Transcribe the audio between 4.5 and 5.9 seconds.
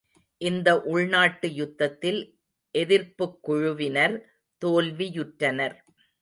தோல்வியுற்றனர்.